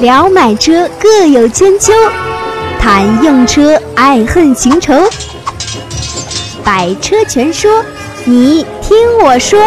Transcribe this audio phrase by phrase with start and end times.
[0.00, 1.92] 聊买车各有千秋，
[2.78, 4.94] 谈用车爱恨情仇。
[6.64, 7.84] 百车全说，
[8.24, 9.60] 你听我说。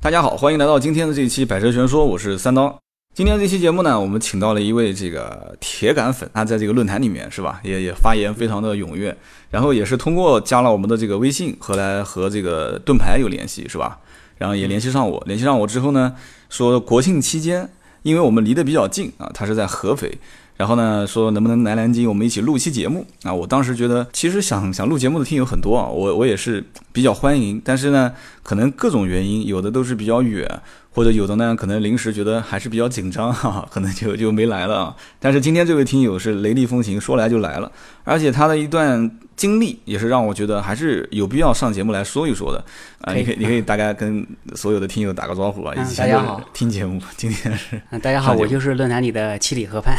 [0.00, 2.74] 大家好，欢迎来到今天的这一期《百车全说》，我是三刀。
[3.14, 9.14] 今天这期节目呢，我们请到了一位这个铁杆粉，他在这个论坛里面是吧，也也发言非常的踊跃，
[9.50, 13.98] 然后也是通过加了我们的这个微信，后来和这个盾牌有联系是吧？
[14.38, 16.14] 然后也联系上我，联系上我之后呢，
[16.48, 17.68] 说国庆期间，
[18.02, 20.18] 因为我们离得比较近啊，他是在合肥。
[20.56, 23.34] 然后呢，说能不能来南京，我们一起录期节目啊？
[23.34, 27.60] 我当时觉得，其实想想录节目的听友很多啊，我我也是比较欢迎。
[27.62, 28.10] 但是呢，
[28.42, 30.48] 可能各种原因，有的都是比较远，
[30.92, 34.96] 或者有的呢，可能临时觉得还是比较紧张哈，可能就就没来了啊。
[35.20, 37.70] 但是今天这位听友是雷厉风行，说来就来了，
[38.04, 42.64] 而且他的一段经历也是让我觉得还是有必要上节目来说一说的
[43.02, 43.12] 啊。
[43.12, 45.74] 你可以你可以大概跟所有的听友打个招呼吧。
[45.84, 47.80] 家好，听节目，今天是。
[47.90, 49.94] 嗯，大家好，我就是论坛里的七里河畔。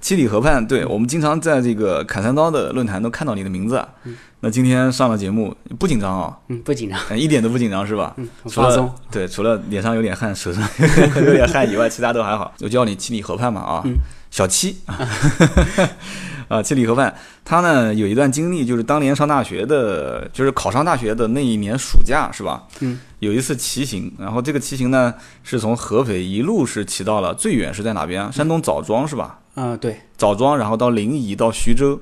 [0.00, 3.80] 七里河畔，对我们经常在这个砍三刀的论坛都看到你的名字。
[4.02, 6.36] 嗯，那今天上了节目不紧张啊？
[6.48, 8.12] 嗯，不紧张，一点都不紧张是吧？
[8.16, 8.92] 嗯，放松。
[9.12, 10.68] 对，除了脸上有点汗，手上
[11.24, 12.52] 有点汗以外，其他都还好。
[12.58, 13.84] 我叫你七里河畔嘛啊，
[14.32, 14.78] 小七
[16.52, 17.14] 啊，啊，七里河畔。
[17.44, 22.64] 他呢有一段经历，就是当年上大学的，就是考上大学的那一年暑假是吧？
[22.80, 28.30] 嗯，有一次骑行，然后这个骑行呢是从合肥一路是骑到了最远是在哪边啊？
[28.30, 29.38] 山东枣庄是吧？
[29.54, 32.00] 嗯，对，枣庄，然后到临沂，到徐州，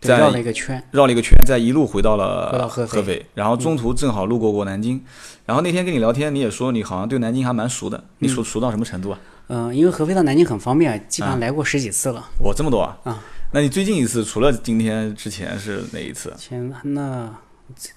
[0.00, 5.02] 再绕了一个圈，绕了一个圈，再一路回到了回到合肥，合肥，然后中途正好路过过南京，
[5.44, 9.18] 然后那天跟你聊天，你也说你好像对南京还蛮熟的，你熟熟到什么程度啊？
[9.48, 12.24] 嗯，因为合肥到南京很方便，基本上来过十几次了。
[12.40, 12.96] 我这么多啊？
[13.04, 16.34] 啊，那你最近一次除了今天之前是哪一次？
[16.36, 17.32] 前那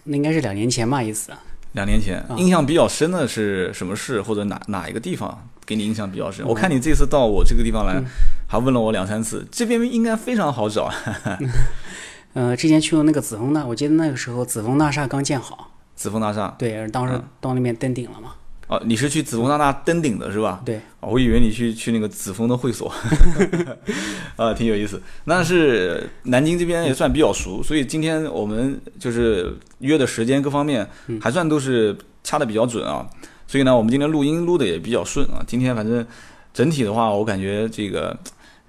[0.03, 1.31] 那应该是两年前吧，一次。
[1.73, 6.45] 两年前，印象比较深的是什么事或者哪哪一个地方给你印象比较深？
[6.47, 8.01] 我看你这次到我这个地方来。
[8.51, 10.91] 还问了我两三次，这边应该非常好找。
[12.33, 15.71] 嗯， 之前去过那个紫峰大，我记得那个时候紫峰大厦刚建好。
[15.95, 16.55] 紫峰大厦。
[16.57, 18.33] 对，当时到那边登顶了嘛。
[18.69, 20.61] 哦，你是去紫峰大厦登顶的是吧？
[20.63, 20.79] 对。
[21.01, 22.93] 我以为你去去那个紫峰的会所。
[24.37, 25.01] 啊，挺有意思。
[25.25, 30.87] 那是南京这边也算比较熟，所以今天我们就是约的时间各方面
[31.19, 33.05] 还算都是掐的比较准啊。
[33.47, 35.43] 所以呢，我们今天录音录的也比较顺啊。
[35.47, 36.05] 今天反正
[36.53, 38.17] 整体的话，我感觉这个。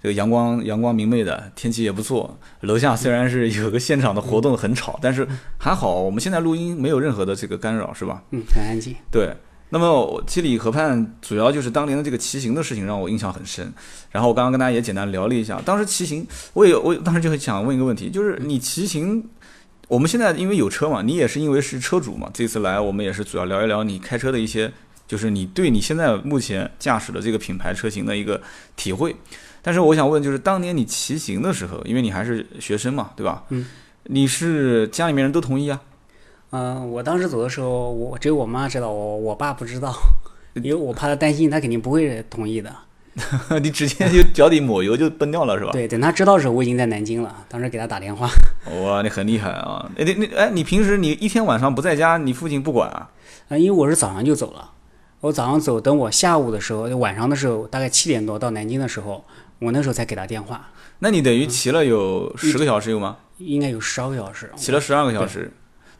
[0.03, 5.29] 这个阳光阳光明媚的天气也不错，楼下虽然是有个现场的活动很吵，但是
[5.59, 8.23] 还好我们现在录音没有任何的这个干扰，是吧？
[8.31, 8.97] 嗯，很安静。
[9.13, 9.31] 对，
[9.71, 13.73] 那么七里河畔主要就是当年的这个骑行的事情让我印象很深。
[14.11, 19.25] 然后我刚刚跟大家也简单聊了一下，当时骑行，我也我当时就想问一个问题，就是你骑行，
[19.89, 24.73] 我们现在因为有车嘛，你也是因为是车主嘛，这次来我们也是主要聊一聊你开车的一些，
[25.07, 28.41] 就是你对你现在目前驾驶的这个品牌车型的一个
[28.77, 29.15] 体会。
[29.63, 33.45] 但是我想问，就是当年你骑行的时候，因为你还是学生嘛，对吧？
[33.51, 33.67] 嗯。
[34.05, 35.79] 你是家里面人都同意啊？
[36.51, 39.95] 嗯，我当时走的时候，我只有我妈知道，我我爸不知道，
[40.55, 42.75] 因为我怕他担心，他肯定不会同意的。
[43.61, 45.73] 你直接就脚底抹油就奔掉了是吧？
[45.73, 47.45] 对，等他知道的时候，我已经在南京了。
[47.49, 48.31] 当时给他打电话。
[48.83, 49.91] 哇，你很厉害啊！
[49.97, 53.11] 哎，那那哎，你平时你一天晚上不在家，你父亲不管啊？
[53.49, 54.71] 啊，因为我是早上就走了，
[55.21, 59.25] 我早上走，等我下午的时候，晚上的时候，大概七点多到南京的时候。
[59.59, 63.19] 我那时候才给他电话，那你等于骑了有十个小时有吗？
[63.37, 64.51] 应该有十二个小时。
[64.57, 65.53] 骑了十二个小时，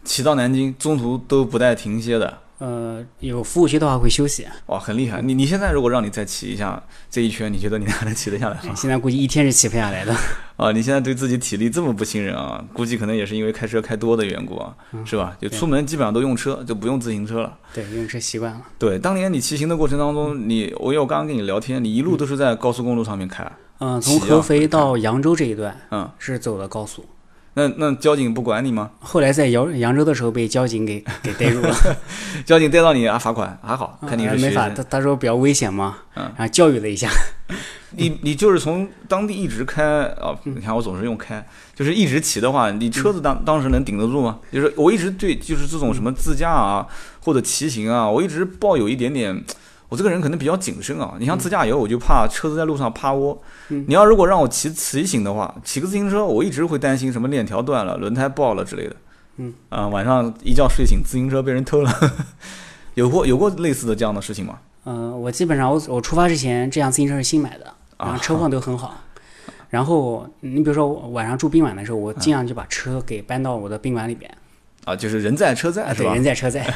[0.05, 2.39] 骑到南京，中途都不带停歇的。
[2.59, 4.47] 呃，有服务区的话会休息。
[4.67, 5.23] 哇，很厉害！
[5.23, 8.75] 你你现在如果让你再骑一下这一圈，你觉得你还能骑得下来吗？
[8.77, 10.15] 现在估计一天是骑不下来的。
[10.59, 12.63] 啊，你现在对自己体力这么不信任啊？
[12.75, 15.35] 估计可能也是因为开车开多的缘故啊，是吧？
[15.41, 17.57] 就出门基本上都用车，就不用自行车了。
[17.73, 18.61] 对，用车习惯了。
[18.79, 23.51] 对，当年你骑行的过程当中，你我我刚刚跟你聊天，你一路都是在高速公路上面开。
[23.79, 27.07] 嗯，从合肥到扬州这一段，嗯，是走的高速。
[27.55, 28.91] 那那交警不管你吗？
[29.01, 31.75] 后来在扬扬州的时候被交警给 给逮住了，
[32.47, 37.11] 交警逮到你啊罚款还好，肯定是没法，他他说比较危险嘛，嗯，然后教育了一下。
[37.97, 39.83] 你你就是从当地一直开
[40.21, 40.33] 啊？
[40.45, 41.45] 你看我总是用开，
[41.75, 44.39] 就是一直骑的话，你车子当当时能顶得住吗？
[44.53, 46.87] 就是我一直对就是这种什么自驾啊
[47.25, 49.45] 或者骑行啊，我一直抱有一点点。
[49.91, 53.39] 我这个人可能比较谨慎啊，你像自驾游，我就怕车子在路上趴窝。
[53.69, 58.97] 你要如果让我骑骑行的话，骑个自行车，我一直会担心什么链条断了、轮胎爆了之类的。
[59.37, 61.93] 嗯啊，晚上一觉睡醒，自行车被人偷了，
[62.95, 64.59] 有过有过类似的这样的事情吗？
[64.85, 69.03] 嗯，我基本上我我出发之前，这辆自行车是新买的，然后车况都很好。
[69.71, 74.31] 然后你比如说晚上住宾馆的时候，我尽量就把车给搬到我的宾馆里边。
[74.85, 75.93] 啊，就是人在车在？
[75.95, 76.65] 对，人在车在。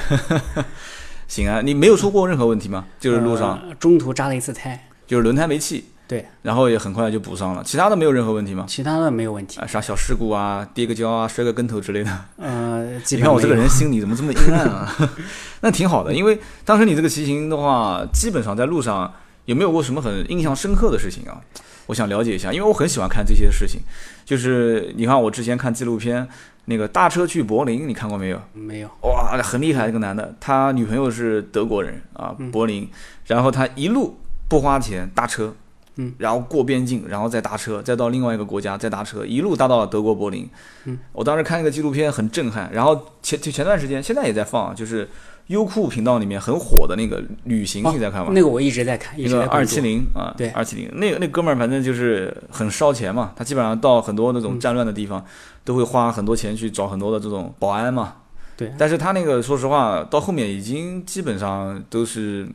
[1.28, 2.84] 行啊，你没有出过任何问题吗？
[3.00, 8.64] 就是路上，呃中途扎了一次胎，就是轮胎没气，对，然后也很快就补上了，其他的没有任何问题吗？
[8.68, 9.58] 其他的没有问题。
[9.60, 12.10] 啊，啥小事故啊，跌个跤啊，摔个跟头之类的。
[12.36, 15.08] 呃， 基你看我这个人心里怎么这么阴暗啊？
[15.62, 19.12] 那挺好的，因为当时你这个骑行的话，基本上在路上
[19.46, 21.40] 有没有过什么很印象深刻的事情啊？
[21.86, 23.80] 我想了解一下，因为我很喜欢看这些事情。
[24.24, 26.26] 就是你看我之前看纪录片，
[26.66, 28.40] 那个大车去柏林，你看过没有？
[28.52, 28.88] 没有。
[29.02, 32.88] 哇，很厉害，这个男的，他女朋友是德国人啊，柏林，
[33.26, 34.16] 然后他一路
[34.48, 35.54] 不花钱搭车，
[35.96, 40.48] 嗯，然后过边境，然后再搭车，再到另外一个国家再搭车，一路搭到了德国柏林。
[40.84, 45.08] 嗯，我当时看那个纪录片很震撼，然后前就前段时间现在也在放，就是
[45.48, 48.30] 优酷频道里面很火的那个旅行，你在看吗？
[48.32, 55.24] 那个我一直在看，一那个二七零啊，对二七零，那个那哥们儿反正就是很烧钱嘛，他基本上到很多那种战乱的地方，
[55.62, 58.14] 都会花很多钱去找很多的这种保安嘛。
[58.56, 62.48] 对但是他那个说实话，到后面已经基本上都是，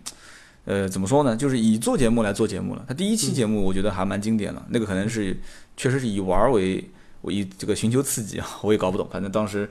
[0.65, 1.35] 呃，怎么说呢？
[1.35, 2.83] 就是以做节目来做节目了。
[2.87, 5.37] 他第一期节目我觉得还蛮经典的，那个可能是
[5.75, 6.89] 确实是以玩为
[7.23, 9.69] 为以这个寻求刺激啊，我也搞不懂，反正当时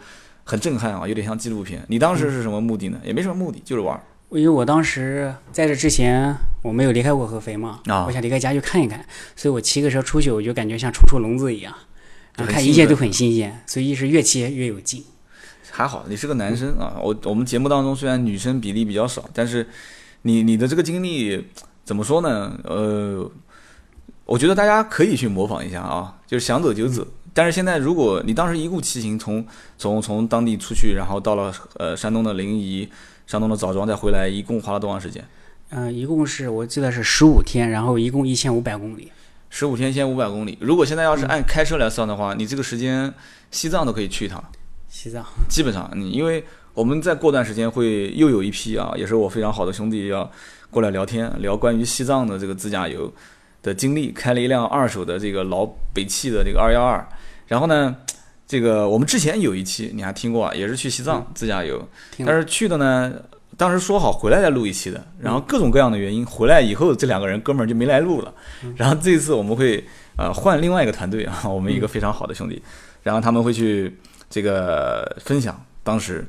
[0.49, 1.85] 很震撼啊，有点像纪录片。
[1.89, 2.99] 你当时是什么目的呢？
[3.05, 4.01] 也没什么目的，就是玩儿。
[4.31, 9.05] 因为我当时在这之前我没有离开过合肥嘛，啊我想离开家去看一看，
[9.37, 11.75] 所以我骑个车出去，我就感觉像冲出笼子一样，
[12.35, 15.05] 看一切都很新鲜，所以是越骑越有劲。
[15.71, 19.69] 还好你是个男生啊，我我们节目当中虽然女生比例比较少，但是
[20.23, 21.47] 你你的这个经历
[21.85, 22.59] 怎么说呢？
[22.65, 23.31] 呃，
[24.25, 27.07] 我觉得大家可以去模仿一下啊，就是想走就走。
[27.39, 29.47] 但是现在如果你当时一路骑行从
[29.79, 32.89] 从从当地出去，然后到了呃山东的临沂、
[33.29, 35.25] 山东的枣庄再回来，一共花了多长时间？
[35.69, 39.13] 嗯、一共是我记得是十五天，然后一共一千五百公里。
[39.51, 40.59] 十五天一千五百公里。
[40.61, 43.15] 如果现在要是按开车来算的话，你这个时间
[43.53, 44.43] 西藏都可以去一趟。
[44.89, 46.45] 西藏，基本上，嗯，因为
[46.75, 50.29] 我们再过段时间会又有一批啊，也是我非常好的兄弟要
[50.73, 53.13] 过来聊天，聊关于西藏的这个自驾游
[53.63, 55.65] 的经历，开了一辆二手的这个老
[55.95, 57.07] 北汽的这个二幺二，
[57.49, 57.97] 然后呢，
[58.47, 61.85] 这个我们之前有一期你还听过啊，也是去西藏自驾游，
[62.19, 63.13] 但是去的呢。
[63.57, 68.33] 当时说好回来再录一期的，然后各种各样的原因，回来以后这两个人哥们儿就没来录了。
[68.77, 69.85] 然后这一次我们会
[70.17, 72.63] 呃换另外一个团队啊， 我们一个非常好的兄弟，
[73.03, 73.93] 然后他们会去
[74.31, 76.25] 这个分享当时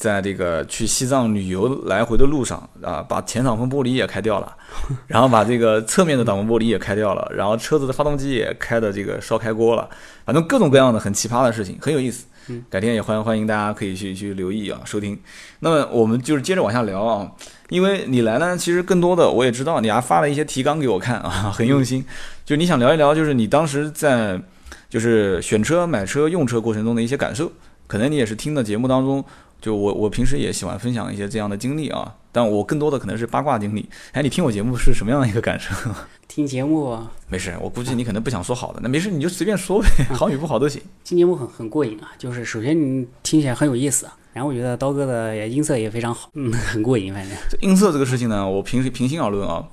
[0.00, 4.56] 在这个去西藏旅游来回的路上啊，把前挡风玻璃也开掉了，
[5.06, 9.86] 然后把这个侧面的挡风玻璃也开掉了，然后车子的发动机也开的这个烧开锅了，
[10.24, 12.24] 反正各种各样的很奇葩的事情，很有意思。
[12.70, 15.16] 改天也欢迎欢迎大家可以去去留意啊收听。
[15.60, 17.30] 那么我们就是接着往下聊啊，
[17.68, 22.02] 因为你来呢，其实更多的我也知道你还发了一些提纲给我看啊， 很用心。
[22.44, 24.40] 就你想聊一聊，就是你当时在
[24.88, 27.52] 就是选车、买车、用车过程中的一些感受，
[27.86, 29.24] 可能你也是听的节目当中，
[29.60, 33.88] 就我我平时也喜欢分享一些这样的经历啊，但我更多的可能是八卦经历。
[34.12, 35.74] 哎，你听我节目是什么样的一个感受？
[36.26, 36.96] 听节目
[37.28, 40.80] 没事，我估计你可能不想说好的，那没事你就随便说呗，好与不好都行。
[41.04, 49.66] 听节目很很过瘾啊，就是首先你听起来很有意思啊，然后我觉得刀哥的音色也非常好，嗯，很过瘾，反正这音色这个事情呢，我平时平心而论啊，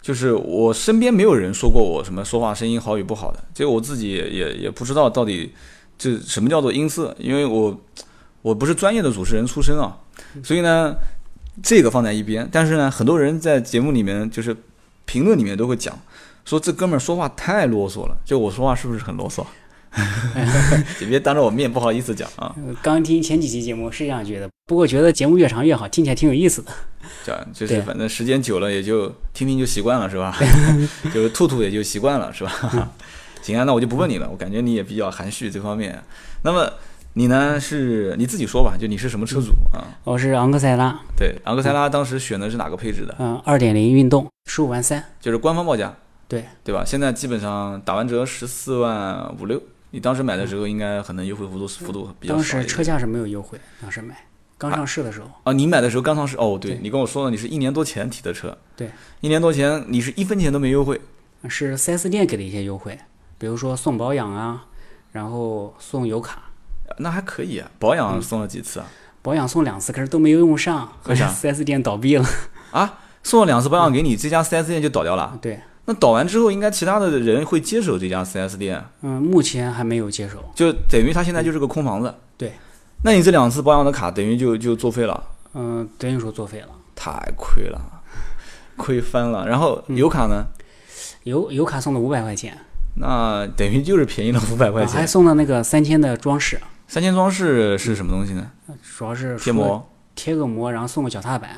[0.00, 5.52] 就是我身边没有人说过我什么说话声音好与不好的，这个我自己也也也不知道到底
[5.98, 7.78] 这什么叫做音色，因为我
[8.42, 9.98] 我不是专业的主持人出身啊，
[10.42, 10.94] 所以呢，
[11.62, 12.48] 这个放在一边。
[12.50, 14.56] 但是呢，很多人在节目里面就是
[15.04, 15.98] 评论里面都会讲，
[16.44, 19.44] 说这哥们儿说话太啰嗦了，就我说话是不是很啰嗦？
[21.00, 26.70] 你别当着我面不好意思讲啊，呃刚听前几期节目是这样觉得，不过觉得节目越长越好，听起来挺有意思的。
[27.24, 30.32] 这样 就是反正时间久了也就听听就习惯了是吧？
[31.12, 32.92] 就是吐吐也就习惯了是吧？
[33.42, 36.00] 行啊，那我就不问你了，我感觉你也比较含蓄这方面。
[36.42, 36.72] 那么
[37.14, 37.58] 你呢？
[37.58, 39.82] 是你自己说吧，就你是什么车主啊？
[40.04, 43.16] 我是昂克赛拉，对，昂克赛拉当时选的是哪个配置的？
[43.18, 45.92] 嗯，二点零运动，十五万三，就是官方报价，
[46.28, 46.44] 对。
[46.62, 46.84] 对吧？
[46.86, 52.68] 现在基本上打完折十四万五六，你当时买的时候应该可能优惠幅度幅度比较当时少一点。
[52.68, 54.16] 车价是没有优惠，当时买
[54.56, 56.36] 刚上市的时候，啊，你买的时候刚上市？
[56.36, 56.80] 哦，对对。
[56.80, 58.88] 你跟我说了，你是一年多前提的车，对，
[59.20, 61.00] 一年多前你是一分钱都没优惠，
[61.48, 62.96] 是 4S 店给的一些优惠，
[63.36, 64.66] 比如说送保养啊，
[65.10, 66.49] 然后送油卡，
[67.00, 67.70] 那还可以啊。
[67.78, 68.86] 保养送了几次啊？
[69.22, 72.24] 保养送两次，可是都没有用上，为啥 4S 店倒闭了。
[72.70, 75.38] 啊，送了两次保养给你，这家 4S 店就倒掉了。
[75.42, 80.38] 对，那倒完之后，应该其他的人会接手这家 4S 店，嗯，目前还没有接手。
[80.54, 82.14] 就等于他现在就是个空房子。
[82.38, 82.54] 对，
[83.04, 86.68] 那你这两次保养的卡等于就就作废了，嗯，等于说作废了。
[86.94, 87.80] 太亏了，
[88.76, 89.46] 亏翻了。
[89.46, 90.44] 然后油卡呢？
[91.24, 92.56] 油油卡送了五百块钱，
[92.96, 95.06] 那等于就是便宜了五百块啊还。
[95.06, 96.58] 送了那个三千的装饰，
[96.90, 98.50] 三千装饰是什么东西呢？
[98.82, 99.88] 主要是贴膜。
[100.16, 101.48] 贴个膜，然后送个脚踏板，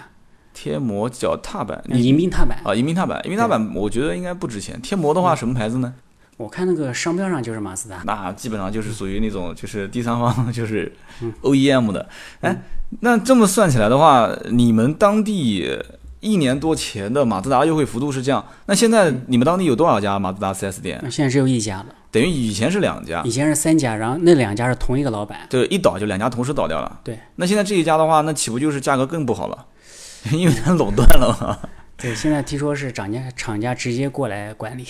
[0.53, 2.59] 贴膜脚踏板，迎宾踏板。
[2.62, 4.79] 啊，迎宾踏板，迎宾踏板我觉得应该不值钱。
[4.83, 5.95] 贴膜的话，什么牌子呢？
[6.37, 8.03] 我看那个商标上就是马自达。
[8.05, 12.07] 那基本上就是属于那种就是第三方 就是嗯 OEM 的。
[12.43, 12.62] 哎，
[13.01, 15.67] 那这么算起来的话，你们当地
[16.21, 21.01] 一年多前的马自达优惠幅度是这样，那现在你们当地有多少家马自达 4S 店？
[21.03, 25.40] 那现在只有一家了，等于以前是两家以，前是三家，然后那两家是同一个老板。
[25.49, 27.00] 对，一倒就两家同时倒掉了。
[27.02, 29.66] 对，那现在这一家的话，那岂不就是价格更不好了？
[30.31, 31.59] 因为它垄断了嘛。
[31.97, 34.87] 对，现在听说是厂家厂家直接过来管理。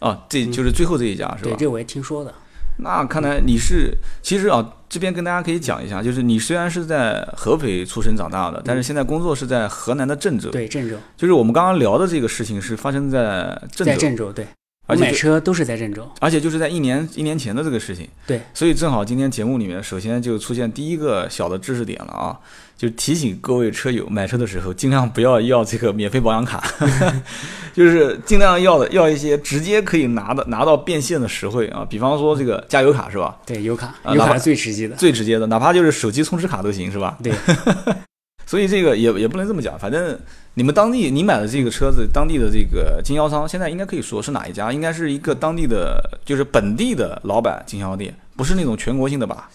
[0.00, 1.56] 哦，这就是最后这一家是吧对，？
[1.56, 2.32] 这我也听说的。
[2.78, 10.50] 那看来你是，其实啊，这边跟大家可以讲一下，就是你虽然是在合肥出生长大的，但是现在工作是在河南的郑州。
[10.50, 16.08] 对，郑州，就是我们刚刚聊的这个事情是发生在郑州，在郑州，对，我而且买车都是在郑州。
[16.20, 18.08] 而且就是在一年一年前的这个事情。
[18.26, 22.38] 对，所以正好今天节目里面，首先就出现第一个小的知识点了啊，
[22.76, 26.62] 就提醒各位车友买车的时候，尽量不要要这个免费保养卡，
[27.72, 33.36] 就是尽量要的要一些直接可以拿的拿到变现的实惠啊，比方说这个加油卡是吧？
[33.46, 34.96] 对，油卡，油卡是最直接的。
[34.96, 37.16] 最直接的，哪怕就是手机充值卡都行是吧？
[37.22, 37.32] 对，
[38.54, 40.16] 所以这个也也不能这么讲，反正
[40.54, 44.72] 你们当地你买的这个车子，当地的这个经销商现在应该可以说是哪一家？
[44.72, 49.50] 应该是一个当地的，就是本地的老板经销店，不是那种全国性的吧？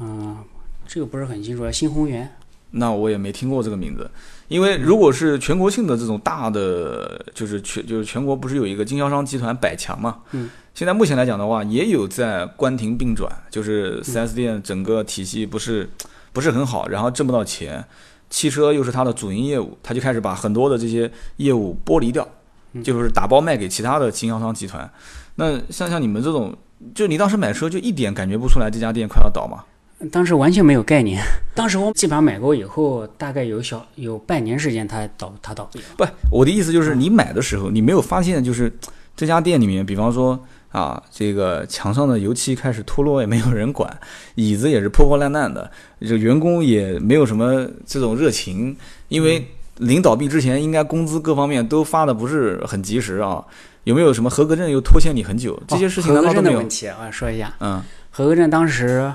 [0.00, 0.36] 嗯，
[0.84, 1.70] 这个不是很清楚。
[1.70, 2.28] 新宏源，
[2.72, 4.10] 那我也没听过这个名字，
[4.48, 10.22] 因为如果是全国性的这种大的，就是全就是全国不是有一个经销商集团百强嘛？
[10.32, 15.88] 嗯，现在目前来讲的话，也有在关停并转，就是 4S 店整个体系不是
[16.32, 17.84] 不是很好，然后挣不到钱，
[18.30, 22.26] 汽车又是它的主营业务，他就开始把很多的这些业务剥离掉，
[22.72, 24.88] 嗯就是打包卖给其他的经销商集团。
[25.34, 26.56] 那像像你们这种，
[26.94, 29.64] 就你当时买车就一点感觉不出来这家店快要倒吗？
[30.10, 31.22] 当时完全没有概念。
[31.54, 35.84] 当时我基本上买过以后，大概有小有半年时间，它倒它倒闭了。
[35.96, 38.72] 不，我的意思就是你买的时候，你没有发现就是
[39.14, 40.38] 这家店里面，比方说
[40.70, 43.98] 啊，这个墙上的油漆开始脱落，也没有人管，
[44.36, 48.76] 椅子也是破破烂烂的，这员工也没有什么这种热情，
[49.08, 49.46] 因为
[49.78, 53.44] 临倒闭之前，应该工资各方面都发的不是很及时啊。
[53.84, 55.60] 有没有什么合格证又拖欠你很久？
[55.66, 59.10] 这些事情哦合格难道都没有证的问题，我说一下，嗯，合格证当时，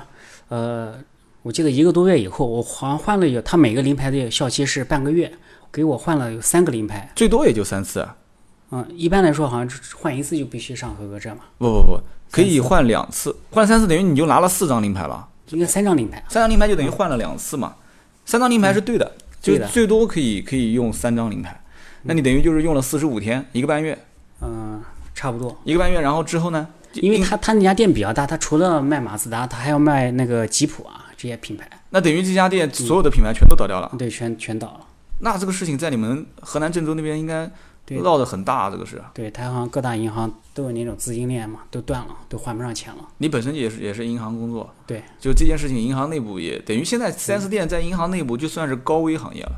[0.48, 0.92] 呃，
[1.42, 5.32] 我记得一个多月以后，我好像换了有，他每个临牌的效期是半个月，
[5.70, 7.10] 给我换了有三个临牌。
[7.14, 8.16] 最多也就三次啊。
[8.70, 15.28] 嗯，一般来说好像是换一次就必须上合格证嘛，不不不，可以换两次，换三次等于你就拿了四张临牌了。
[15.50, 16.22] 应该三张临牌。
[16.28, 17.76] 三张临牌就等于换了两次嘛，
[18.24, 21.60] 三张临牌是对的，就最多可以可以用三张临牌，
[22.02, 23.96] 那你等于就是用了四十五天，一个半月，
[24.40, 24.82] 嗯，
[25.14, 25.56] 差不多。
[25.64, 26.66] 一个半月，然后之后呢？
[26.94, 34.80] 因为他他那家店比较大，他除了卖马自达，他还要卖那个吉普啊这些品牌，那等于这家店所有的品牌全都倒掉了，对，全全倒了。
[35.18, 37.52] 那这个事情在你们河南郑州那边应该对
[38.02, 43.08] 闹得很大，这个是对，他好像各大银行都有那种资金链嘛，都断了，都还不上钱了。
[43.18, 49.52] 你本身也是也是银行工作，对，就这件事情，银行内部也等于现在 4S 店在银行内部就算是高危行业了，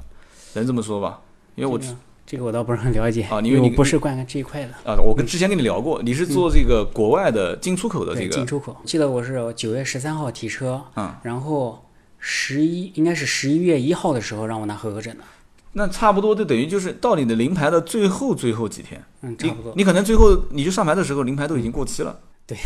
[0.55, 1.21] 能这么说吧？
[1.55, 4.73] 因为我这个这个我倒不是很了解，啊因为你我不是干这一块的。
[4.85, 8.77] 啊，我跟之前跟你聊过，你是做这个国外的进出口的这对，个进出口。
[8.85, 11.83] 记得我是九月十三号提车，嗯，然后
[12.19, 15.25] 十一应该是十一月一号的时候让我拿合格证的，
[15.73, 19.73] 那差不多就等于就是到你的临牌的最后最后几天，嗯，差你不多。
[19.77, 22.19] 你可能最后你去上牌的时候，临牌都已经过期了。
[22.47, 22.57] 对，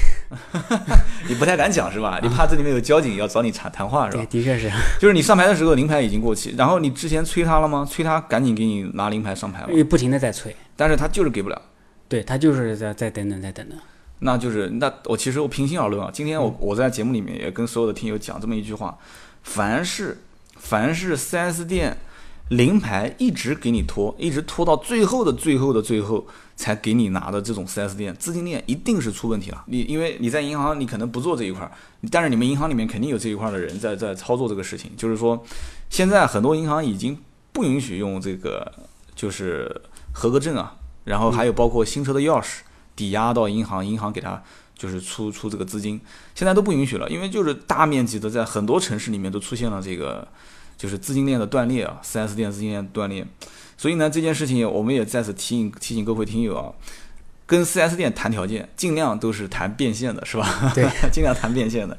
[1.29, 2.21] 你不太敢讲是吧？
[2.23, 4.29] 你怕这里面有交警要找你谈谈话是吧对，吧？
[4.31, 7.85] 的确是，就是你上牌的时候，临牌已经过期，然后你之前催他了吗？
[7.85, 11.61] 催他赶紧给你拿临牌上牌了，因为不停的在催，但是他就是给不了。
[12.09, 13.77] 对他就是在在等等在等等。
[14.21, 18.97] 那就是那我其实我平心而论啊，今天嗯我我在节目里面也跟所有的听友讲这么一句话：
[19.43, 20.23] 凡是
[20.59, 21.97] 凡是四 S 店
[22.49, 29.65] 临牌一直给你拖，一直拖到最后的最后的最后才给你拿的这种 4S 店，资金链一定是出问题了。
[29.67, 31.73] 你因为你在银行你可能不做这一块儿，
[32.11, 34.91] 但是你们银行里面肯定有这一块儿的人在在操作这个事情。
[34.97, 35.43] 就是说，
[35.89, 37.19] 现在很多银行已经
[37.53, 38.71] 不允许用这个
[39.15, 39.81] 就是
[40.13, 42.61] 合格证啊，然后还有包括新车的钥匙。
[42.95, 44.41] 抵押到银行，银行给他
[44.77, 45.99] 就是出出这个资金，
[46.35, 50.29] 现在都不允许了，因为就是大面积的在很多城市里面都出现了这个
[50.83, 53.25] 就是资金链的断裂啊，4S 店资金链断裂，
[53.77, 56.73] 所以呢这件事情我们也再次提醒提醒各位听友啊，
[57.47, 60.45] 跟 4S 店谈条件，尽量都是谈变现的，是吧？
[60.75, 61.97] 对，尽量谈变现的。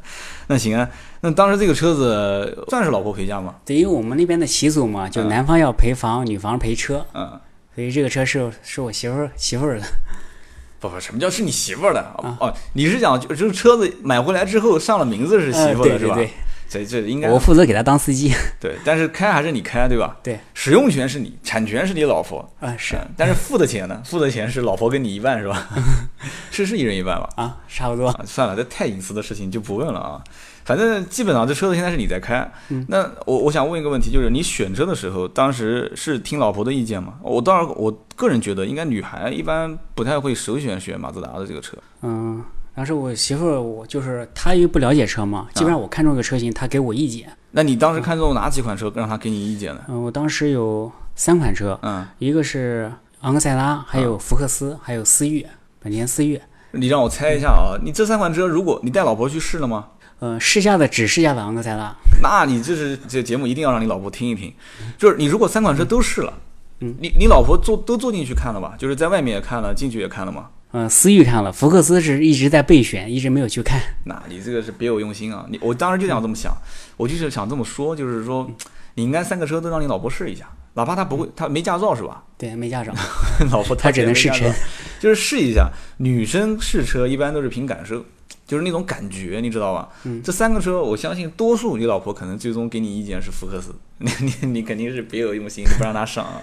[0.48, 0.90] 那行啊，
[1.22, 3.56] 那当时这个车子算是老婆陪嫁吗？
[3.66, 7.40] 对，因为我们那边的习俗嘛，就嗯男方要陪房，女方陪车，嗯，
[7.74, 9.86] 所以这个车是是我媳妇儿媳妇儿的。
[10.82, 12.02] 不不，什么叫是你媳妇儿的？
[12.02, 16.16] 啊哦，你是讲就就是车子买回来之后上了名字是媳妇儿的、是吧？
[16.16, 16.34] 呃对对对，
[16.74, 18.34] 这这应该我负责给他当司机。
[18.60, 20.18] 对，但是开还是你开，对吧？
[20.24, 22.40] 对，使用权是你，产权是你老婆。
[22.60, 24.02] 啊，是嗯，但是付的钱呢？
[24.04, 25.70] 付的钱是老婆跟你一半，是吧？
[26.50, 27.30] 是是一人一半吧？
[27.36, 28.08] 啊，差不多。
[28.08, 30.24] 啊，算了，这太隐私的事情就不问了啊。
[30.66, 32.50] 反正基本上这车子现在是你在开。
[32.70, 37.16] 嗯那我我想问一个问题，就是你选车的时候，当时是听老婆的意见吗？
[37.22, 41.78] 我当然，我个人觉得应该女孩一般不太会首选选马自达的这个车。
[42.02, 42.42] 嗯，
[42.76, 47.30] 当时我媳妇儿，我就是她因为不了解车嘛，基本上我看中一个车型，她给我意见。
[47.52, 49.82] 那你当时看中哪几款车，让她给你意见呢？
[49.88, 55.46] 嗯，我当时有三款车，嗯，一个是昂克赛拉，还有福克斯，还有思域，
[55.80, 56.42] 本田思域。
[56.72, 59.90] 你让我猜一下啊，你这三款车，如果你带老婆去试了吗？
[60.20, 61.94] 呃，试驾的只试驾的昂克赛拉。
[62.24, 64.52] 那你这是这节目一定要让你老婆听一听，
[64.98, 66.34] 就是你如果三款车都试了，
[66.80, 68.74] 嗯，你你老婆坐都坐进去看了吧？
[68.80, 70.48] 就是在外面也看了，进去也看了吗？
[70.74, 73.80] 嗯、思域看了，福克斯是一直在备选，一直没有去看。
[74.06, 75.46] 那你这个是别有用心啊！
[75.50, 76.52] 你我当时就想这么想，
[76.98, 78.50] 我就是想这么说，就是说，
[78.96, 82.24] 你应该三个车都让你老婆试一下，哪怕她不会，她没驾照是吧？
[82.40, 82.92] 对，没驾照，
[83.52, 84.52] 老婆她只能试车
[85.00, 85.70] 就是试一下。
[85.98, 88.04] 女生试车一般都是凭感受，
[88.48, 89.90] 就是那种感觉，你知道吧？
[90.06, 96.42] 嗯这三个车，我相信多数你老婆可能最终给你意见是福克斯， 你你你肯定是别有用心，你不让她上啊。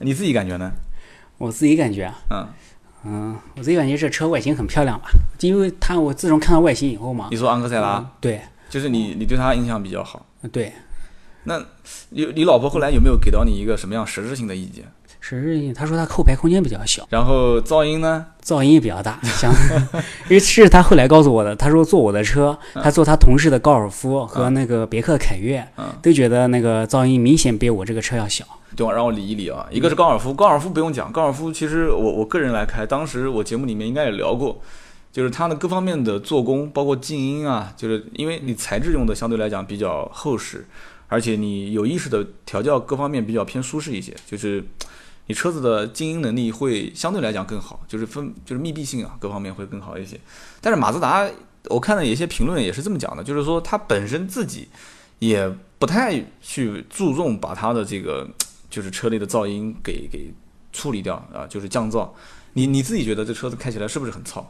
[0.00, 0.70] 你自己感觉呢？
[1.38, 2.46] 我自己感觉啊，嗯，
[3.04, 8.40] 嗯，我自己感觉这车外形很漂亮吧，因为它我自从看到外形以后嘛，你说昂克赛拉，嗯对
[8.70, 10.24] 就是你你对它印象比较好。
[10.50, 10.72] 对，
[11.44, 11.62] 那
[12.10, 14.84] 你你老婆后来有没有给到你一个什么样实质性的意见？
[15.24, 18.26] 是他说他后排空间比较小，然后噪音呢？
[18.42, 19.52] 噪音也比较大，像，
[20.28, 28.44] 因为是他后来告诉我的，他说坐我的车，他坐他同事的高尔夫和那个别克凯越，嗯都觉得那个噪音明显比我这个车要小。
[28.74, 28.92] 对吧？
[28.92, 29.66] 让我理一理啊。
[29.70, 34.60] 一个是高尔夫，高尔夫不用讲，高尔夫其实我我个人来开，当时我节目里面应该也聊过，
[35.12, 40.66] 就是它的各方面的做工，包括静音啊，就是因为你材质用的相对来讲比较厚实，
[41.08, 44.64] 而且你有意识的调教各方面比较偏舒适一些，就是
[45.26, 50.18] 你车子的静音能力会相对来讲更好，就是分就是密闭性啊各方面会更好一些。
[50.60, 51.28] 但是马自达，
[51.70, 54.68] 我看了有一些评论也是这么讲的，就是说它本身自己
[55.20, 58.28] 也不太去注重把它的这个
[58.68, 60.32] 就是车内的噪音给给
[60.72, 62.08] 处理掉啊，就是降噪。
[62.54, 64.44] 你你自己觉得这车子开起来是不是很嘈？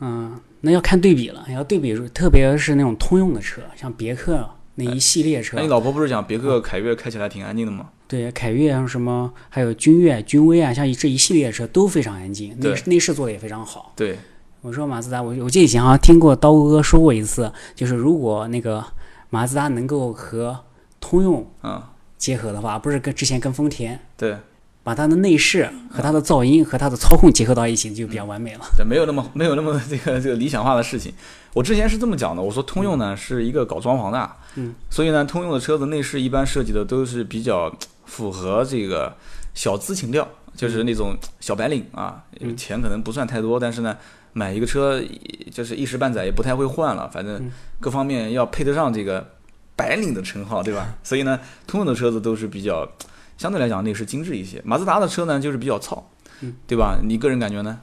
[0.00, 7.90] 嗯，那要看对比了，要对比，特别是那种通用的车，像别克那一系列车那，你老婆不是讲别克凯越开起来挺安静的吗？
[8.06, 13.92] 对凯越啊什么，还有君越、君威啊，像这一系列车都非常安静，内对内饰做的也非常好。
[13.96, 14.18] 对，
[14.60, 18.84] 我说马自达，我我记得以前好像听过刀哥说过一次，就是如果那个
[19.30, 20.58] 马自达能够和
[21.00, 21.82] 通用嗯，
[22.18, 24.36] 结合的话，不是跟之前跟丰田对，
[24.82, 28.60] 把它的内饰和它的噪音和它的操控结合到一起，就比较完美了。
[28.76, 31.12] 对没有那么没有那么这个这个理想化的事情。
[31.54, 37.72] 我之前是这么讲的，我说通用呢是一个搞装潢的，嗯，所以呢，通用的车子内饰一般设计的都是比较
[38.06, 39.14] 符合这个
[39.54, 43.96] 小资情调，就是那种小白领啊，嗯钱可能不算太多，但是呢，
[44.32, 45.02] 买一个车
[45.52, 49.26] 就是一时半载也不太会换了，反正嗯各方面要配得上这个
[49.76, 50.94] 白领的称号，对吧？
[51.02, 52.88] 所以呢，通用的车子都是比较
[53.36, 56.08] 相对来讲内饰精致一些，马自达的车呢就是比较糙，
[56.40, 56.98] 嗯对吧？
[57.02, 57.80] 你个人感觉呢？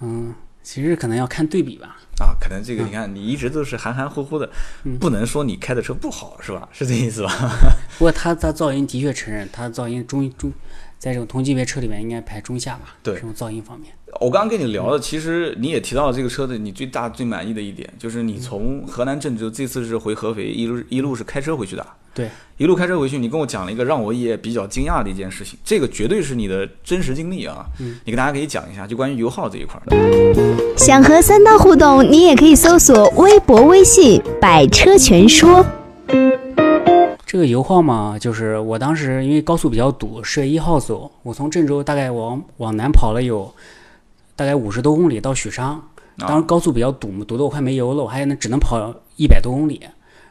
[0.00, 1.96] 嗯，其实可能要看对比吧。
[2.20, 4.48] 啊，可能这个嗯你看，你一直都是含含糊糊的，
[4.84, 6.68] 嗯不能说你开的车不好，是吧？
[6.72, 7.30] 是这意思吧？
[7.98, 10.52] 不过它它噪音的确承认，它噪音中中，
[10.98, 12.96] 在这种同级别车里面应该排中下吧。
[13.02, 13.92] 对这种噪音方面。
[14.20, 21.84] 我刚刚跟你聊的，其实你也提到了这个车的你最大最满意的一点，就是你从河南郑州这次是回合肥，一路一路是开车回去的。
[22.14, 27.66] 对，一路开车回去，你跟我讲了一个让我也比较惊讶的一件事情，这个绝对是你的真实经历啊！
[27.80, 30.76] 嗯你跟大家可以讲一下，就关于油耗这一块儿的。
[30.76, 35.66] 想和三刀互动，你也可以搜索微博、微信“百车全说
[37.26, 43.52] 这个油耗嘛，就是我当时因为高速比较堵，十月一号走，我从郑州大概往往南跑了有
[44.36, 45.82] 大概五十多公里到许昌，
[46.18, 49.80] 当时高速比较堵嘛，堵得我快没油了，我还能只能跑一百多公里，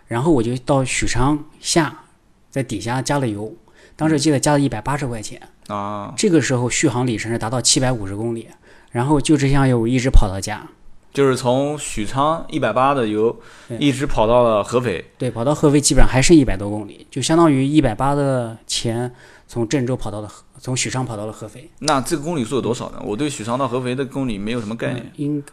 [0.08, 2.02] 然后我就到许昌下，
[2.50, 3.52] 在底下加了油，
[3.96, 8.48] 当时记得加了一百八十块钱，啊，这个时候续航里程是达到七百五十公里，
[8.92, 10.66] 然后就这样又一直跑到家，
[11.14, 13.36] 就是从许昌一百八的油
[13.80, 19.14] 一直跑到了合肥，对，跑到合肥基本上还剩一百多公里，就相当于一百八的钱
[19.48, 21.70] 从郑州跑到了从许昌跑到了合肥。
[21.80, 23.00] 那这个公里数有多少呢？
[23.06, 25.12] 我对许昌到合肥的公里没有什么概念。
[25.18, 25.44] 应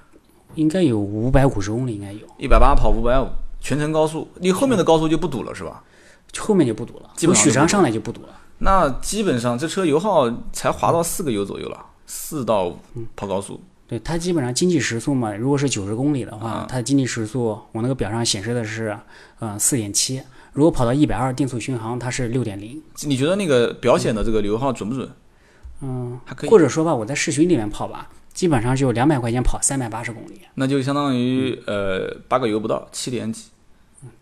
[0.54, 3.26] 应该有五百五十公里，应该有，一百八跑五百五，
[3.60, 5.84] 全程高速，你后面的高速就不堵了是吧？
[6.38, 8.28] 后面就不堵了，从许昌上来就不堵了。
[8.58, 12.78] 那基本上这车油耗才滑到四个油左右了，四到五
[13.16, 18.96] 跑高速，对它基本上经济时速嘛，如果是九十公里的话，啊它的经济时速我那个表上显示的是，
[19.40, 20.22] 呃，四点七。
[20.52, 22.80] 如果跑到一百二定速巡航，它是六点零。
[23.02, 25.10] 你觉得那个表显的这个油耗准不准？
[25.80, 33.46] 嗯，还可以或者说吧，我在市区里面跑吧，基本上就两百块钱跑三百八十公里，那就相当于呃八个油不到，七点几，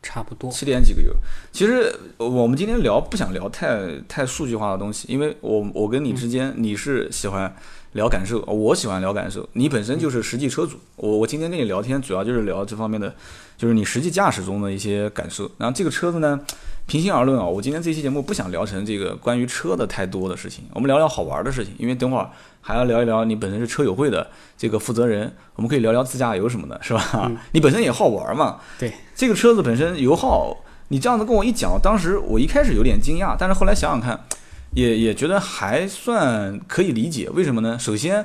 [0.03, 0.51] 差不多。
[0.51, 1.13] 七点几个油。
[1.53, 7.55] 其实呃我们今天聊不想聊太太数据化的东西，因为我我跟你之间你是喜欢
[7.93, 10.79] 聊感受，我喜欢聊感受，你本身就是实际车主。
[10.97, 13.15] 我我今天跟你聊天主要就是聊这方面的，
[13.57, 15.51] 就是你实际驾驶中的一些感受。
[15.59, 16.41] 然后这个车子呢，
[16.89, 22.31] 平心而论啊，我今天这期节目不想聊成这个关于车的太多的事情，我们聊聊好玩的事情，因为等会儿
[22.63, 27.31] 还要聊一聊你本身是车友会的这个负责人，我们可以聊聊自驾游什么的，是吧？
[27.53, 28.61] 你本身也好玩嘛。
[28.79, 30.57] 对，这个车子本身油耗，
[30.89, 34.25] 你这样子跟我一讲，当时我一开始有点惊讶，但是后来想想看，
[34.71, 37.29] 也也觉得还算可以理解。
[37.29, 37.79] 为什么呢？
[37.79, 38.25] 首先，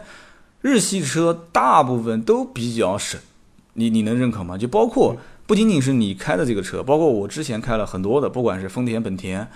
[0.62, 3.19] 日系车大部分都比较省，
[3.73, 4.58] 你你能认可吗？
[4.58, 9.47] 就包括不仅仅是你开的这个车，包括我之前开了很多的，不管是丰田、本田，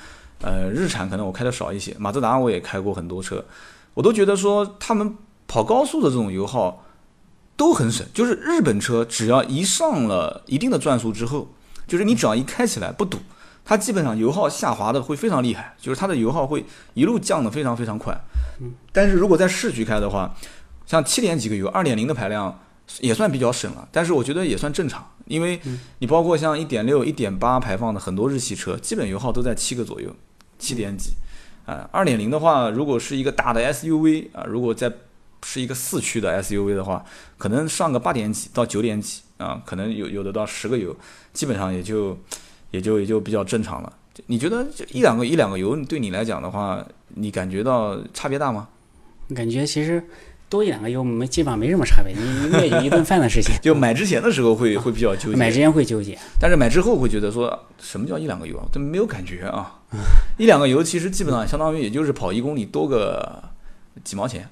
[0.42, 3.46] 呃，日产可能我开的少一些，马自达我也开过很多车，
[3.94, 5.16] 我都觉得说他们
[5.48, 6.84] 跑高速的这种油耗
[7.56, 8.06] 都很省。
[8.14, 11.48] 就是日本车只要一上了一定的转速之后，
[11.88, 13.18] 就是你只要一开起来不堵，
[13.64, 18.14] 它基本上油耗下滑的会非常厉害，就是它的油耗会一路降的非常非常快。
[18.92, 20.36] 但是如果在市区开的话，
[20.86, 22.60] 像七点几个油，二点零的排量
[23.00, 25.60] 也算比较省了，但是我觉得也算正常，因为
[26.00, 30.16] 你包括像一点六、一点八排放的很多日系车，基本油耗都在七个左右，
[30.58, 31.12] 七点几。
[31.66, 34.90] 啊，二点零的话，如果是一个大的 SUV 啊，如果在
[35.44, 37.04] 是一个四驱的 SUV 的话，
[37.38, 40.96] 可能上个八点几到九点几啊，可能有有的到十个油，
[41.34, 42.18] 基本上也就
[42.72, 43.92] 也就也就比较正常了。
[44.28, 48.70] 你觉得这一两个一两个油对你来讲的话，你感觉到差别大吗？
[49.36, 50.02] 感觉其实
[50.50, 52.16] 多一两个油没基本上没什么差别，
[52.80, 53.54] 你一顿饭的事情。
[53.62, 58.66] 就买之前的时候会会比较纠结，买之前会纠结，但是买之后会觉得说什么叫一两个油啊？
[58.72, 59.80] 这没有感觉啊，
[60.38, 63.44] 一两个油其实基本上相当于也就是跑一公里多个
[64.04, 64.48] 几毛钱，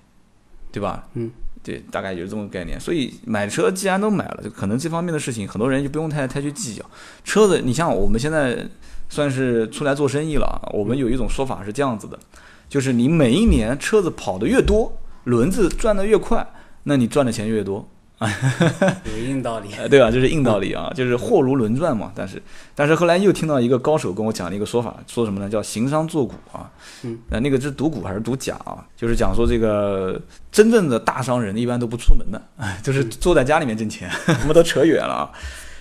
[0.71, 1.07] 对吧？
[1.13, 1.31] 嗯，
[1.63, 2.77] 对，大概就是这么个概念。
[2.77, 6.83] 所以买车既然都买了，就可能这方面的事情很多人就不用太太去计较。
[7.23, 8.67] 车子，你像我们现在
[9.07, 12.19] 算是出来做生意了啊，我们有一种说法是这样子的，
[12.67, 14.91] 就是你每一年车子跑得越多，
[15.25, 16.47] 轮子转得越快，
[16.83, 17.87] 那你赚的钱越多。
[18.17, 18.31] 啊
[19.03, 19.67] 有硬道理。
[19.77, 20.09] 呃， 对吧？
[20.09, 22.13] 就是硬道理啊，就是货如轮转嘛。
[22.15, 22.41] 但是，
[22.73, 25.49] 但是后来又听到一个高手跟我讲了一个说法，说什么呢？
[25.49, 26.71] 叫行商做股啊。
[27.03, 27.19] 嗯。
[27.29, 28.79] 呃，那个是赌股还是赌假啊？
[28.95, 30.17] 就是讲说这个
[30.49, 34.09] 真正的大商人一般都不出门的，哎， 就是坐在家里面挣钱。
[34.27, 35.31] 我们都扯远了啊。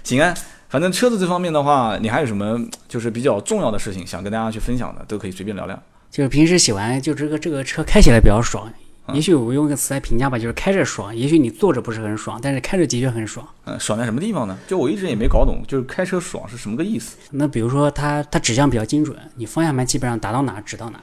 [0.02, 0.34] 行啊，
[0.68, 5.80] 反正车子这方面的话，你还有什么就是比较重要的事情想跟大家去分享的，都可以随便聊聊。
[6.10, 8.68] 就是平时喜欢就这个这个车开起来比较爽。
[9.06, 11.14] 嗯也许我用一个词来评价吧，就是开着爽。
[11.14, 13.46] 也许你坐着不是很爽，但是开着的确很爽。
[13.66, 14.58] 嗯，爽在什么地方呢？
[14.66, 17.16] 就我一直也没搞懂，就是开车爽是什么个意思？
[17.32, 21.00] 那比如说它它指向比较精准，你方向盘基本上打到哪指到哪。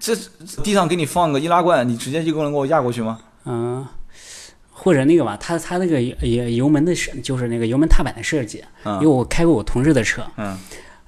[0.00, 0.14] 这
[0.62, 3.20] 地上给你放个易拉罐，你直接就能给我压过去吗？
[3.44, 3.86] 嗯，
[4.72, 10.58] 或者那个吧，它它那个油油门的设就是那个油门踏板的设计，嗯因为我开过我同事的车，嗯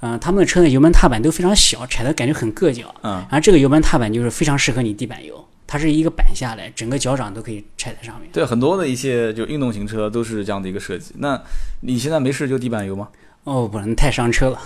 [0.00, 2.94] 嗯、他们的车的油门踏板都非常小，踩的感觉很硌脚。
[3.02, 8.31] 嗯然后这个油门踏板就是非常适合你地板油，它是一个板下来，整个脚掌都可以踩在上面。
[8.33, 11.12] 对，很多的一些就运动型车都是这样的一个设计。
[11.18, 11.40] 那
[11.81, 13.09] 你现在没事就地板油吗？
[13.44, 14.59] 哦，不能太伤车了，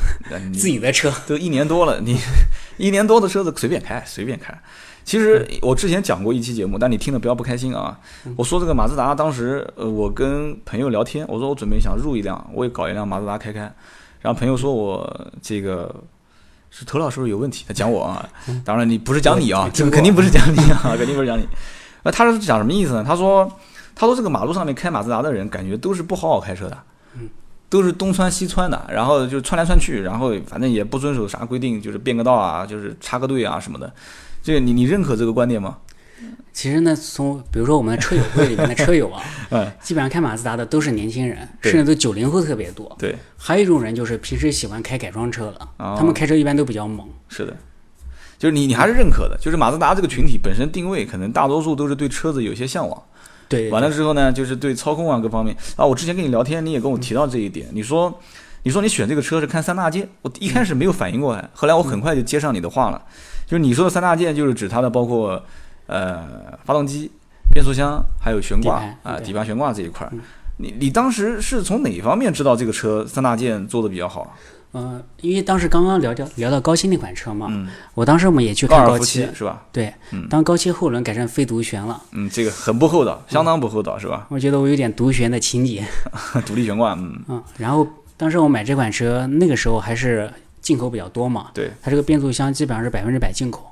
[0.52, 1.12] 自己的车。
[1.26, 2.16] 都一年多了，你
[2.78, 4.58] 一年多的车子随便开，随便开。
[5.04, 7.98] 其实我之前讲过一期节目，但你听了不要不开心啊。
[8.36, 13.60] 我说这个马自达，当时呃我跟朋友聊天，我说我准备想入一辆，我也搞一辆马自达开开。
[14.20, 15.94] 然后朋友说我这个
[16.70, 17.64] 是头脑是不是有问题？
[17.68, 18.28] 他讲我啊，
[18.64, 21.46] 当然你不是讲你啊，这个肯定不是讲你啊， 肯定不是讲你。
[22.02, 23.04] 那他是讲什么意思呢？
[23.06, 23.50] 他说
[23.94, 26.78] 他说这个马路上面开马自达的人，感觉都是不好好开车的。
[27.68, 33.92] 都是东窜西窜的，然后就窜来窜去，然后反正也不遵守啥规定，就是变个道啊，就是插个队啊什么的。
[34.42, 35.76] 这个你你认可这个观点吗？
[36.52, 42.94] 其实呢，从比如说我们的车友会里面的车友啊， 嗯，基本上开马自达的都是年轻人，甚至都九零后特别多。
[42.98, 47.08] 对，还有一种人就是平时喜欢开改装车的，哦他们开车一般都比较猛。
[47.28, 47.56] 是的，
[48.38, 53.02] 就是你你还是认可的，就是马自达这个群体本身定位，可能大多数都是对车子有些向往。
[53.48, 58.20] 对，完了之后呢，就是对操控啊各方面啊，我之前跟你聊天，你也跟我提到这一点，你说
[58.62, 63.02] 你说你选这个车是看三大件，我一开始没有反应过来，后来我很快就接上你的话了，
[63.46, 65.42] 就是你说的三大件就是指它的包括
[65.90, 67.10] 呃发动机、
[67.52, 69.26] 变速箱还有悬挂底盘啊对。
[69.26, 70.08] 底盘悬挂这一块。
[70.56, 74.30] 你你当时是从哪方面知道这个车三大件做的比较好啊？
[74.72, 79.64] 嗯、因为当时刚刚聊聊聊到高七那款车嘛，嗯，我当时我们也去看高七七，是吧？
[79.72, 80.28] 对，嗯。
[80.28, 84.26] 当高七后轮改成非独悬了，嗯，这个很不厚道，相当不厚道，是吧？
[84.28, 85.84] 我觉得我有点独悬的情节，
[86.46, 87.84] 独立悬挂，嗯，嗯，然后
[88.16, 91.70] 当时我买这款车那个时候还是进口比较多嘛，对。
[91.82, 93.69] 它这个变速箱基本上是百分之百进口，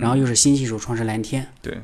[0.00, 1.78] 然后又是新技术创世蓝天，对，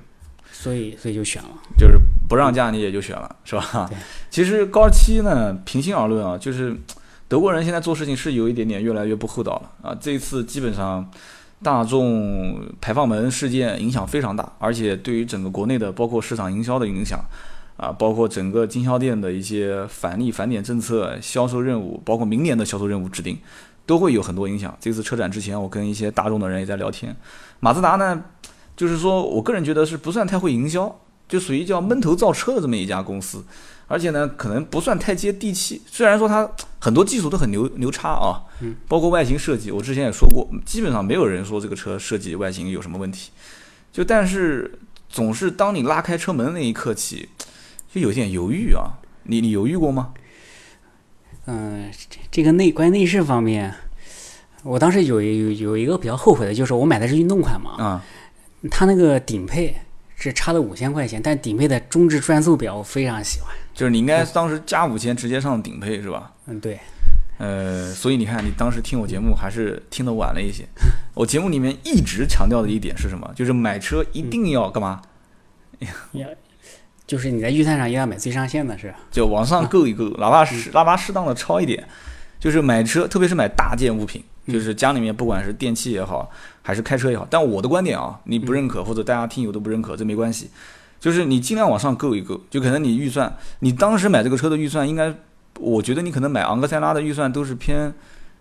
[0.53, 3.97] 所以所以就选了，就是不让价你也就选了，是吧对？
[4.31, 6.77] 其实高尔七呢，平心而论啊，就是
[7.29, 9.97] 德国人现在做事情是有一点点越来越不厚道了啊。
[10.01, 11.09] 这一次基本上
[11.63, 17.19] 大众排放门事件影响非常大，而且对于整个国内的包括市场营销的影响
[17.77, 23.39] 啊，包括整个经销店的一些返利返点政策、销售任务，包括明年的销售任务制定，
[23.87, 24.77] 都会有很多影响。
[24.79, 27.17] 这次车展之前，我跟一些大众的人也在聊天，
[27.65, 28.23] 马自达呢，
[28.77, 33.43] 就是说我个人觉得是不算太会营销，就属于叫闷头造车的这么一家公司，
[33.87, 35.81] 而且呢，可能不算太接地气。
[35.87, 36.47] 虽然说它
[36.79, 43.31] 很多技术都很牛牛叉啊，嗯，包括外形设计，我之前也说过，基本上没有人说这个车设计外形有什么问题。
[43.91, 47.31] 就但是总是当你拉开车门那一刻起，
[47.91, 49.01] 就有点犹豫啊。
[49.23, 50.13] 你你犹豫过吗？
[51.47, 53.75] 嗯，这这个内关于内饰方面，
[54.65, 58.05] 我当时有有有一个比较后悔的，就是我买的是运动款嘛，啊，
[58.71, 59.77] 它那个顶配
[60.17, 63.55] 是差了五千块钱，但顶配的中置转速表我非常喜欢。
[63.75, 66.33] 就是你应该当时加五千直接上顶配是吧？
[66.47, 66.81] 嗯，对，
[67.39, 70.65] 呃，所以你看，你当时听我节目还是听得晚了一些。
[71.13, 73.31] 我节目里面一直强调的一点是什么？
[73.37, 75.03] 就是买车一定要干嘛？
[77.07, 81.87] 就是你在预算上也要买最上限的是，就往上够一够，哪怕是哪怕适当的超一点。
[82.41, 86.31] 就是买车，特别是买大件物品，就是家里面不管是电器也好，
[86.63, 87.27] 还是开车也好。
[87.31, 90.51] 但我的观点啊，你不认可或者大家听友都不认可，这没关系。
[91.01, 95.15] 就是你尽量往上够一够，就可能你预算，你当时买这个车的预算应该，
[95.61, 97.93] 我觉得你可能买昂克赛拉的预算都是偏，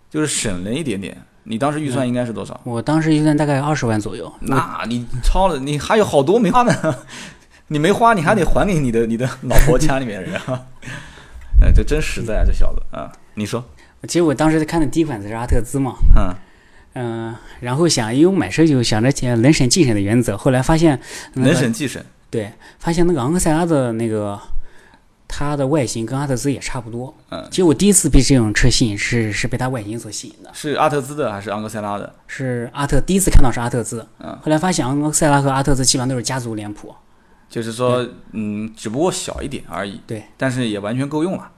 [0.09, 1.17] 就是省了一点点。
[1.43, 2.57] 你当时预算应该是多少？
[2.63, 4.31] 我当时预算大概二十万左右。
[4.39, 6.95] 那你超了，你还有好多没花呢，
[7.67, 10.61] 你没花，你还得还给你的你的老婆家里面人啊。
[11.61, 13.63] 哎，这真实在啊，这小子啊，你说，
[14.07, 16.35] 其实我当时看的第一款是阿特兹嘛，嗯，
[16.93, 20.99] 嗯、然后想因为我买车就想着呃能省即省的原则，后来发现、
[21.33, 24.39] 那个、能省即省，对，发现那个昂克赛拉的那个
[25.27, 27.13] 它的外形跟阿特兹也差不多。
[27.29, 32.13] 嗯其实我第一次被这种车吸引是是被它外形所吸引的，是阿特兹的还是昂克赛拉的？
[32.27, 36.93] 是阿特第一次看到是阿特兹，嗯后来发现昂克赛拉和阿特兹基本上都是家族脸谱。
[37.49, 40.01] 就是说，嗯，只不过小一点而已。
[40.07, 41.51] 对，但是也完全够用了。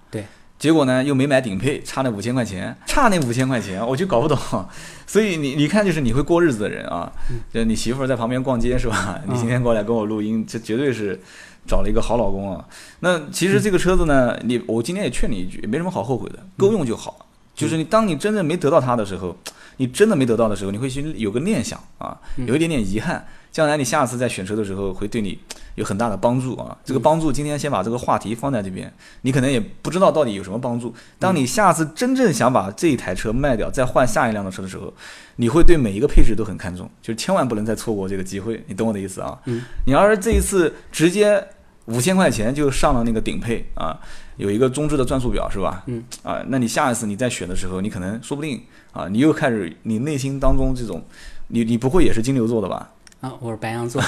[0.66, 0.70] 对。
[0.70, 4.38] 结果呢，又没买顶配，差那五千块钱，差那五千块钱，我就搞不懂。
[5.06, 7.12] 所以你你看，就是你会过日子的人啊，
[7.54, 9.22] 就你媳妇儿在旁边逛街是吧？
[9.28, 11.20] 你今天过来跟我录音，这绝对是
[11.68, 12.66] 找了一个好老公啊。
[13.02, 17.28] 那其实这个车子呢，你我今天也劝你一句，也没什么好后悔的，够用就好。
[17.54, 19.38] 就是你当你真正没得到它的时候，
[19.78, 23.26] 你真的没得到的时候，你会去有个念想啊，有一点点遗憾。
[23.56, 25.40] 将来你下次在选车的时候，会对你
[25.76, 26.78] 有很大的帮助啊。
[26.84, 30.94] 这个帮助，今天先把这个话题放在这边，你可能也不知道到底有什么帮助。
[31.18, 34.94] 当你下次真正想把这一台车卖掉，再换下一辆的车的时候，
[35.38, 38.62] 你会对每一个配置都很看重，就是千万不能再错过这个机会。
[38.68, 39.40] 你懂我的意思啊？
[39.46, 39.62] 嗯。
[39.86, 41.42] 你要是这一次直接
[41.86, 43.98] 五千块钱就上了那个顶配啊，
[44.36, 45.82] 有一个中置的转速表是吧？
[45.86, 46.04] 嗯。
[46.24, 51.02] 啊，那你下一次你再选的时候，你可能说不定啊，你又开始你内心当中这种，
[51.48, 52.92] 你你不会也是金牛座的吧？
[53.26, 54.00] 啊，我是白羊座，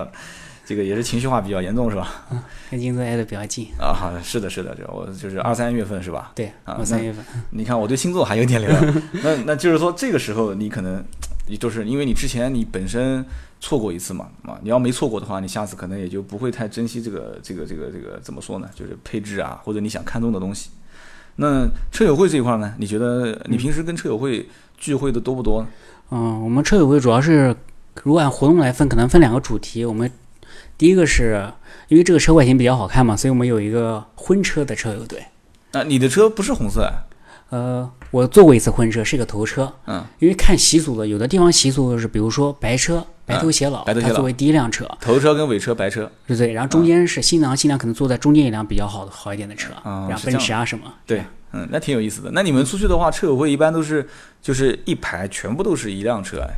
[0.64, 2.24] 这个也是情绪化比较严重是吧？
[2.70, 3.66] 跟金座挨得比较近。
[3.78, 6.32] 啊，好是的，是的，这我就是二三月份是吧？
[6.34, 7.22] 对，啊我三月份。
[7.50, 11.04] 你看我对星座还有点了，那那就是说这个时候你可能，
[11.46, 13.22] 你就是因为你之前你本身
[13.60, 18.70] 错过一次嘛，啊，你要没错过的话，你下次可能也就不会太珍惜这个这个这个这个怎么说呢？
[18.74, 20.70] 就是配置啊，或者你想看中的东西。
[21.36, 22.72] 那车友会这一块呢？
[22.78, 24.48] 你觉得你平时跟车友会
[24.78, 25.68] 聚会的多不多呢？
[26.10, 27.54] 嗯，我们车友会主要是，
[28.02, 29.84] 如果按活动来分，可能分两个主题。
[29.84, 30.10] 我们
[30.76, 31.50] 第一个是
[31.88, 35.24] 因为这个车外形比较好看嘛，所以我们有一个婚车的车友队。
[35.72, 37.06] 啊，你的车不是红色啊？
[37.50, 39.72] 呃，我坐过一次婚车，是个头车。
[39.86, 46.10] 嗯，因为看习俗的，有的地方习俗是，比如说白车，白头偕老，白头偕老它作为第一辆车，头车跟尾车白车。
[46.26, 46.52] 对不对？
[46.52, 50.92] 然后中间是新郎新娘可能坐在中间一辆比较好的好一点的车，然后奔驰啊什么。
[51.06, 52.30] 对，嗯，那挺有意思的。
[52.32, 54.08] 那你们出去的话，车友会一般都是
[54.42, 56.54] 就是一排全部都是一辆车哎，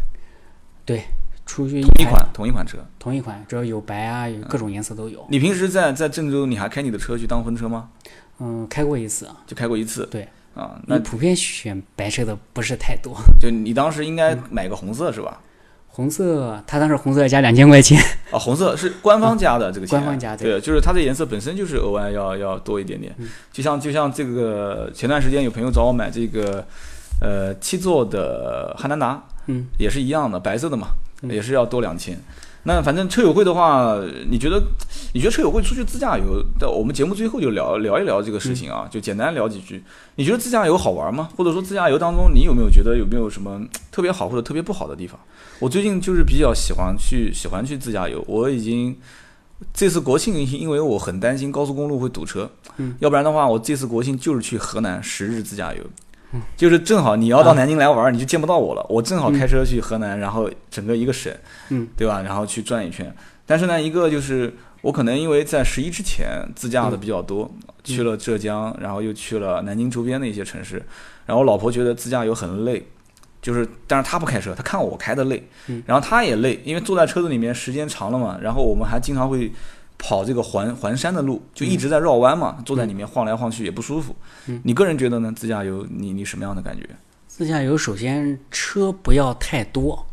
[1.47, 2.77] 出去一款同一款车。
[2.99, 5.25] 同一款，只要有白啊，有各种颜色都有。
[5.31, 7.89] 你平时在在郑州，你还开你的车去当婚车吗？
[8.41, 9.37] 嗯，开过一次啊。
[9.47, 10.07] 就开过一次。
[10.11, 15.41] 对啊，那那普遍选白车的不是太多， 就你当时应该买个红色是吧？
[15.89, 17.99] 红色，他当时红色加两千块钱。
[18.31, 23.15] 啊，红色是官方加的这个钱，官方加对，就是它的颜色本身就是额外要要多一点点。
[23.51, 26.63] 就像就像这个前段时间有朋友找我买这个
[27.23, 30.89] 呃七座的汉兰达，嗯，也是一样的，白色的嘛，
[31.23, 32.21] 也是要多两千。
[32.65, 33.97] 那反正车友会的话，
[34.29, 34.61] 你觉得
[35.13, 36.45] 你觉得车友会出去自驾游？
[36.59, 39.85] 的我们节目最后就聊聊一聊这个事情啊，就简单聊几句。
[40.17, 41.29] 你觉得自驾游好玩吗？
[41.37, 45.17] 或者说自驾游当中，你有没有觉得有没有什么特别好或者特别不好的地方？
[45.61, 48.25] 我最近就是比较喜欢去喜欢去自驾游。
[48.27, 48.97] 我已经
[49.73, 55.81] 这次国庆，因为我很担心高速公路会堵车，嗯，要不然的话，我这次国庆就是去河南十日自驾游。
[56.57, 58.85] 就是正好你要到南京来玩，你就见不到我了。
[58.88, 61.33] 我正好开车去河南，然后整个一个省，
[61.70, 62.22] 嗯，对吧？
[62.22, 63.14] 然后去转一圈。
[63.44, 67.51] 但是呢，一个就是我可能因为在十一之前自驾的比较多，
[67.85, 70.83] 去了浙江，然后又去了南京周边的一些城市。
[71.27, 72.87] 然后我老婆觉得自驾游很累，
[73.42, 75.46] 就是但是她不开车，她看我开的累，
[75.87, 78.38] 然后她也累，因为坐在车子里面时间长了嘛。
[78.40, 79.53] 然后我们还经常会。
[79.99, 84.15] 跑这个环环山的路，就一直在绕弯嘛，坐在里面晃来晃去也不舒服。
[84.63, 85.33] 你个人觉得呢？
[85.35, 86.89] 自驾游，你你什么样的感觉？
[87.27, 90.07] 自驾游首先车不要太多。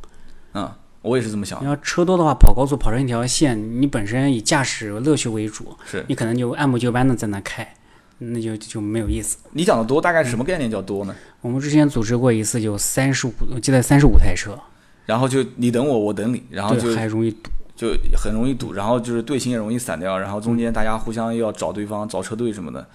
[0.54, 0.70] 嗯，
[1.02, 1.62] 我也是这么想。
[1.62, 7.74] 你要车多的话，跑高速跑成一条线，你本身以驾驶乐趣为主，是你可能就按部就班的在那开，
[8.18, 9.38] 那就就没有意思。
[9.52, 11.16] 你讲的多，大概什么概念叫多呢？
[11.42, 14.58] 我们之前组织过一次，有三十五，我记得三十五台车，
[15.06, 17.50] 然后就你等我，我等你，然后就还容易堵。
[17.76, 22.88] 就很容易堵，然后就是队形也容易散掉，然后中间大家互相又要找对方、找车队什么的。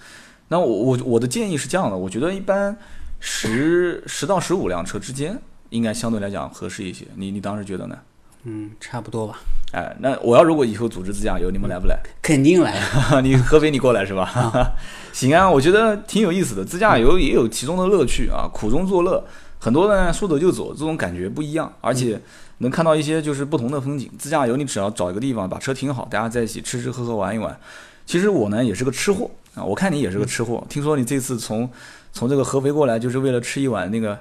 [0.48, 2.76] 那我我我的建议是这样的，我觉得一般
[3.20, 5.38] 十十到十五辆车之间
[5.70, 7.04] 应该相对来讲合适一些。
[7.16, 7.98] 你你当时觉得呢？
[8.44, 9.40] 嗯，差不多吧。
[9.72, 11.98] 哎，那我要如果以后组织自驾游，你们来不来？
[12.22, 12.80] 肯定来。
[13.20, 14.72] 你合肥你过来是吧？
[15.12, 16.64] 行啊，我觉得挺有意思的。
[16.64, 19.22] 自驾游也有其中的乐趣啊，苦中作乐。
[19.58, 22.20] 很多呢说走就走，这种感觉不一样，而且。
[22.60, 24.10] 能看到一些就是不同的风景。
[24.18, 27.56] 自驾游，你只要找一个地方把车停好，大家在一起吃吃喝喝玩一玩。
[28.04, 30.66] 其实我呢也是个吃货啊，我看你也是个吃货。
[30.68, 31.70] 听说你这次从
[32.12, 34.18] 从这个合肥过来，就是为了吃一碗那个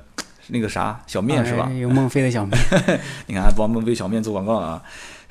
[0.50, 1.67] 那个啥小面是吧？
[1.71, 2.56] 有孟非的小面。
[3.26, 4.84] 你看还帮孟非小面做广告啊？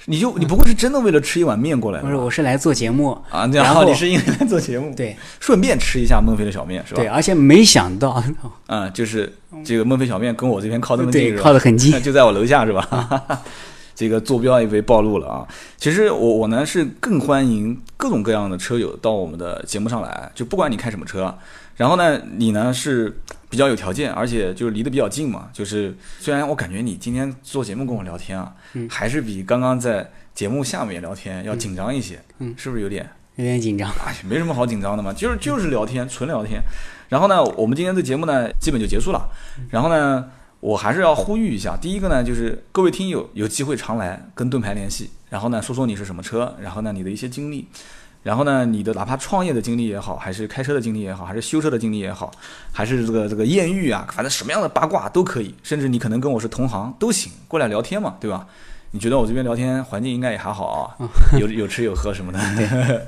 [0.04, 2.00] 你就你不会是真的为了吃一碗面过来？
[2.00, 3.46] 不是，我是来做节目啊。
[3.52, 7.00] 然后你是因为来做节目，对，顺便吃一下孟非的小面是吧？
[7.00, 8.22] 对，而且没想到，
[8.68, 9.32] 嗯，就是
[9.64, 13.40] 这个孟非小面跟我这边靠那么近，靠得很近， 就在我楼下是吧？
[13.96, 15.48] 这个坐标也被暴露了啊！
[15.78, 21.35] 其实我我呢是更欢迎各种各样的车友到我们的节目上来，就不管你开什么车，
[21.76, 25.48] 然后呢你呢是比较有条件，而且就是离得比较近嘛。
[25.52, 28.54] 就是虽然我感觉你今天做节目跟我聊天啊，
[28.90, 33.90] 还是比刚刚在节目下面聊天要紧张一些，嗯，是不是有点有点紧张？
[34.04, 36.60] 哎，没什么好紧张的嘛，就是就是聊天，纯聊天。
[37.08, 39.28] 然后呢，我们今天的节目呢基本就结束了。
[39.70, 40.30] 然后呢。
[40.58, 47.68] 我还是要呼吁一下，第一个呢，就是各位听友有机会常来跟盾牌联系，然后呢，说说你是什么车，然后呢，你的一些经历，
[48.26, 52.28] 然后呢，你的哪怕创业的经历也好，还是开车的经历也好，还是修车的经历也好，
[52.72, 58.44] 还是这个这个艳遇啊，反正什么样的八卦都可以，甚至你可能跟我是同行都行，过来聊天嘛，对吧？
[58.90, 61.06] 你觉得我这边聊天环境应该也还好啊，
[61.38, 63.06] 有有吃有喝什么的。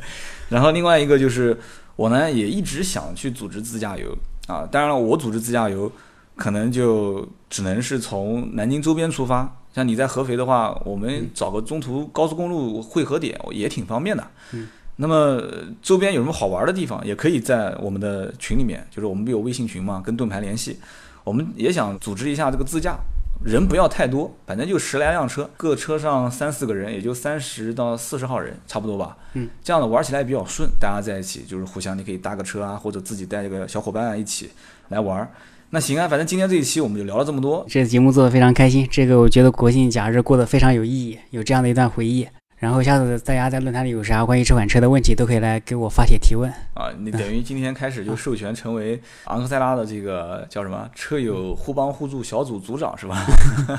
[0.49, 1.59] 然后另外一个就是
[1.97, 5.91] 我呢也一直想去组织自驾游啊，当然了，我组织自驾游。
[6.37, 14.25] 可能就只能是从南京周边出发，像你在合肥的话，我们找个中途高速公路汇合点也挺方便的。
[14.53, 14.69] 嗯，
[15.01, 15.41] 那么
[15.81, 20.77] 周边有什么好玩的地方，也可以在我们的群里面，就是我们不有微信群嘛，跟盾牌联系。
[21.23, 22.99] 我们也想组织一下这个自驾，
[23.45, 29.17] 人不要太多，反正就十来辆车，各车上三四个人，也就三十到四十号人，差不多吧。
[29.35, 34.51] 嗯，这样的玩起来比较顺，大家在一起就是互相，你可以搭个车啊，或者自己带一个小伙伴一起
[34.89, 35.31] 来玩。
[35.71, 37.65] 那行啊，反正今天这一期我们就聊了这么多。
[37.69, 42.27] 这个节目做的非常开心，这个我觉得国庆假日过得非常有意义，有这样的一段回忆。
[42.59, 46.51] 然后下次大家在论坛里有啥关于这款车的问题，都可以来给我发帖提问。
[46.75, 53.25] 啊，你等于今天开始就授权成为昂克赛拉的这个叫什么车友互帮互助小组组长是吧？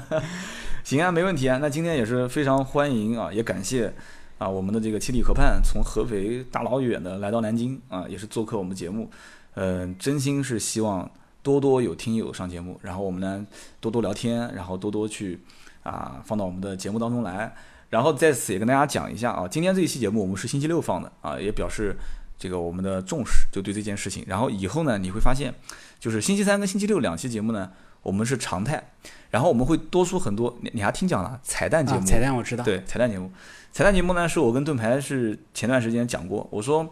[0.83, 1.59] 行啊，没问题啊。
[1.61, 3.93] 那今天也是非常欢迎啊，也感谢
[4.37, 9.09] 啊我们的这个七里河畔从合肥大老远的来到南京啊，也是做客我们节目。
[9.55, 11.09] 嗯，真心是希望。
[11.41, 13.47] 多多有听友上节目，然后我们呢
[13.79, 15.39] 多多聊天，然后多多去
[15.83, 17.55] 啊放到我们的节目当中来，
[17.89, 21.95] 然后在此也跟大家讲一下啊，今天这一期节目我们是星期六放的啊，也表示
[22.37, 24.23] 这个我们的重视，就对这件事情。
[24.27, 25.53] 然后以后呢你会发现，
[25.99, 27.71] 就是星期三跟星期六两期节目呢，
[28.01, 28.91] 我们是常态，
[29.31, 32.05] 然后我们会多出很多，你你还听讲了彩蛋节目？
[32.05, 32.63] 彩蛋我知道。
[32.63, 33.31] 对，彩蛋节目，
[33.71, 36.87] 彩蛋节目呢是我跟盾牌是前段时间讲过，我说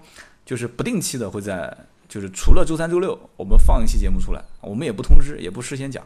[0.45, 1.75] 就是不定期的会在。
[2.09, 6.01] 就是除了周三、周六，我们放一期节目出来，我们也不通知，也不事先讲。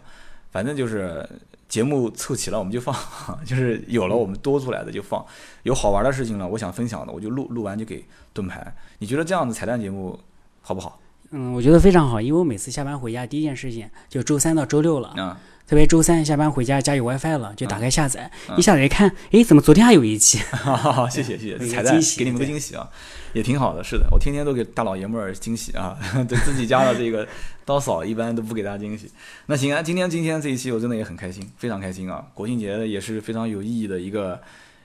[0.50, 1.24] 反正就是
[1.72, 2.94] 节目凑齐了我们就放，
[3.48, 5.26] 就是有了我们多出来的就放，
[5.64, 8.04] 有好玩的事情了，我想分享的我就录，录完就给
[8.34, 8.76] 盾牌。
[9.00, 10.20] 你觉得这样子彩蛋节目
[10.62, 11.00] 好不好？
[11.30, 15.40] 嗯，我觉得非常好，因为我每次下班回家第一件事情就周三到周六了，啊，
[15.72, 20.38] 特别周三下班回家家有 WiFi 了，就打开下载，一下载一看，诶，怎么昨天还有一期？
[20.52, 22.90] 好好好，谢谢谢谢，彩蛋给你们个惊喜啊，
[23.32, 25.98] 也挺好的，是的，我天天都给大老爷们儿惊喜啊，
[26.28, 27.26] 对自己家的这个
[27.64, 29.10] 刀嫂一般都不给大家惊喜。
[29.48, 32.22] 那行啊，今天今天这一期我真的也很开心，非常开心啊！
[32.34, 34.42] 国庆节也是非常有意义的一个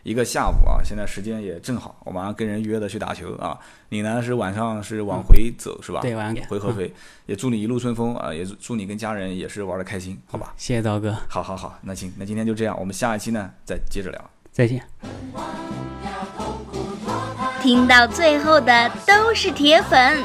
[0.06, 3.58] 一个下午啊，现在时间也正好，我马上跟人约的去打球啊。
[3.88, 5.98] 你呢是晚上是往回走、是吧？
[6.00, 6.94] 对，晚上回合肥，
[7.26, 10.54] 也祝你一路顺风啊，也祝你跟家人也是玩的开心，好吧？
[10.56, 14.30] 谢谢刀哥，好好好，那行，那今天就这样，我们下一期呢再接着聊。
[14.52, 14.80] 再见。
[17.60, 20.22] 听到最后的都是铁粉，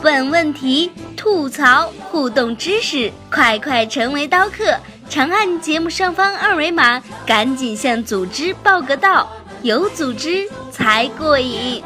[0.00, 4.78] 问问题、吐槽、互动知识，快快成为刀客！
[5.08, 9.28] 长按节目上方二维码，赶紧向组织报个到，
[9.62, 11.82] 有组织才过瘾。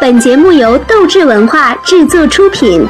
[0.00, 2.86] 本节目由斗志文化制作出品。